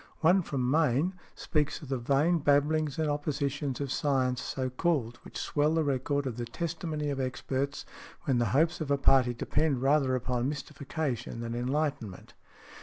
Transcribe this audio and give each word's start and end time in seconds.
One 0.21 0.41
from 0.41 0.67
Maine, 0.71 1.13
speaks 1.35 1.83
of 1.83 1.89
"the 1.89 1.99
vain 1.99 2.39
babblings 2.39 2.97
and 2.97 3.07
oppositions 3.07 3.79
of 3.79 3.91
science 3.91 4.41
so 4.41 4.71
called, 4.71 5.17
which 5.17 5.37
swell 5.37 5.75
the 5.75 5.83
record 5.83 6.25
of 6.25 6.37
the 6.37 6.45
testimony 6.45 7.11
of 7.11 7.19
experts 7.19 7.85
when 8.23 8.39
the 8.39 8.45
hopes 8.45 8.81
of 8.81 8.89
a 8.89 8.97
party 8.97 9.35
depend 9.35 9.83
rather 9.83 10.15
upon 10.15 10.49
mystification 10.49 11.39
than 11.41 11.53
enlightenment." 11.53 12.33